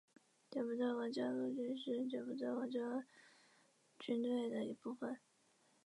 [0.49, 2.79] 柬埔寨王家陆军是柬埔寨王家
[3.99, 5.19] 军队的一部分。